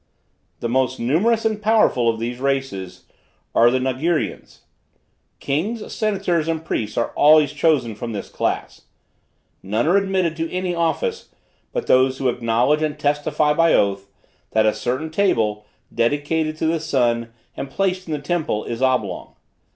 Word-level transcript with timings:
The 0.61 0.67
most 0.67 0.99
numerous 0.99 1.45
and 1.45 1.61
powerful 1.61 2.09
of 2.09 2.19
these 2.19 2.39
races, 2.39 3.03
are 3.53 3.69
the 3.69 3.77
Nagirians. 3.79 4.61
Kings, 5.39 5.93
senators 5.93 6.47
and 6.47 6.65
priests 6.65 6.97
are 6.97 7.11
always 7.13 7.53
chosen 7.53 7.93
from 7.93 8.11
this 8.11 8.27
class. 8.27 8.85
None 9.61 9.85
are 9.85 9.97
admitted 9.97 10.35
to 10.37 10.51
any 10.51 10.73
office, 10.73 11.29
but 11.71 11.85
those 11.85 12.17
who 12.17 12.29
acknowledge 12.29 12.81
and 12.81 12.97
testify 12.97 13.53
by 13.53 13.75
oath, 13.75 14.07
that 14.53 14.65
a 14.65 14.73
certain 14.73 15.11
table, 15.11 15.67
dedicated 15.93 16.57
to 16.57 16.65
the 16.65 16.79
sun 16.79 17.31
and 17.55 17.69
placed 17.69 18.07
in 18.07 18.13
the 18.13 18.17
temple, 18.19 18.63
is 18.65 18.81
oblong. 18.81 19.35